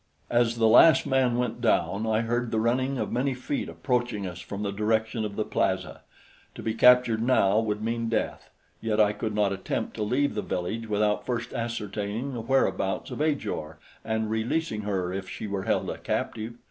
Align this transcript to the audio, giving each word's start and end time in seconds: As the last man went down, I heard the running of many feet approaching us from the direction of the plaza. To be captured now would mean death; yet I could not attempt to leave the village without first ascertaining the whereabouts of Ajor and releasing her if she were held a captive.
As 0.31 0.55
the 0.57 0.67
last 0.67 1.05
man 1.05 1.37
went 1.37 1.61
down, 1.61 2.07
I 2.07 2.21
heard 2.21 2.49
the 2.49 2.59
running 2.59 2.97
of 2.97 3.11
many 3.11 3.35
feet 3.35 3.69
approaching 3.69 4.25
us 4.25 4.39
from 4.39 4.63
the 4.63 4.71
direction 4.71 5.23
of 5.23 5.35
the 5.35 5.45
plaza. 5.45 6.01
To 6.55 6.63
be 6.63 6.73
captured 6.73 7.21
now 7.21 7.59
would 7.59 7.83
mean 7.83 8.09
death; 8.09 8.49
yet 8.81 8.99
I 8.99 9.13
could 9.13 9.35
not 9.35 9.53
attempt 9.53 9.95
to 9.97 10.01
leave 10.03 10.33
the 10.33 10.41
village 10.41 10.87
without 10.89 11.23
first 11.27 11.53
ascertaining 11.53 12.33
the 12.33 12.41
whereabouts 12.41 13.11
of 13.11 13.21
Ajor 13.21 13.77
and 14.03 14.31
releasing 14.31 14.81
her 14.81 15.13
if 15.13 15.29
she 15.29 15.45
were 15.45 15.65
held 15.65 15.87
a 15.87 15.99
captive. 15.99 16.55